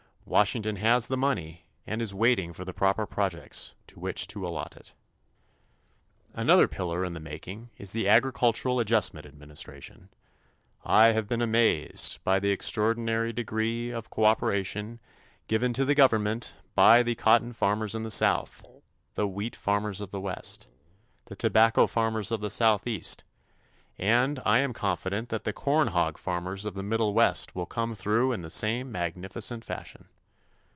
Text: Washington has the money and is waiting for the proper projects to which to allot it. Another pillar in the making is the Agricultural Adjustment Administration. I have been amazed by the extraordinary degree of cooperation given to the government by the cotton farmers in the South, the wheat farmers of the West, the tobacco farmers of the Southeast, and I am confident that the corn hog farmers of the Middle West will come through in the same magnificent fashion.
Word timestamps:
Washington 0.23 0.77
has 0.77 1.09
the 1.09 1.17
money 1.17 1.65
and 1.85 2.01
is 2.01 2.13
waiting 2.13 2.53
for 2.53 2.63
the 2.63 2.73
proper 2.73 3.05
projects 3.05 3.73
to 3.87 3.99
which 3.99 4.27
to 4.27 4.47
allot 4.47 4.77
it. 4.77 4.93
Another 6.33 6.69
pillar 6.69 7.03
in 7.03 7.11
the 7.13 7.19
making 7.19 7.69
is 7.77 7.91
the 7.91 8.07
Agricultural 8.07 8.79
Adjustment 8.79 9.25
Administration. 9.25 10.07
I 10.85 11.07
have 11.07 11.27
been 11.27 11.41
amazed 11.41 12.23
by 12.23 12.39
the 12.39 12.51
extraordinary 12.51 13.33
degree 13.33 13.89
of 13.89 14.09
cooperation 14.09 15.01
given 15.49 15.73
to 15.73 15.83
the 15.83 15.95
government 15.95 16.53
by 16.75 17.03
the 17.03 17.15
cotton 17.15 17.51
farmers 17.51 17.93
in 17.93 18.03
the 18.03 18.09
South, 18.11 18.63
the 19.15 19.27
wheat 19.27 19.55
farmers 19.55 19.99
of 19.99 20.11
the 20.11 20.21
West, 20.21 20.69
the 21.25 21.35
tobacco 21.35 21.87
farmers 21.87 22.31
of 22.31 22.39
the 22.39 22.49
Southeast, 22.51 23.25
and 23.97 24.39
I 24.45 24.59
am 24.59 24.71
confident 24.71 25.27
that 25.27 25.43
the 25.43 25.51
corn 25.53 25.89
hog 25.89 26.17
farmers 26.17 26.63
of 26.63 26.73
the 26.73 26.81
Middle 26.83 27.13
West 27.13 27.53
will 27.53 27.65
come 27.67 27.93
through 27.95 28.31
in 28.31 28.39
the 28.39 28.49
same 28.49 28.89
magnificent 28.93 29.65
fashion. 29.65 30.07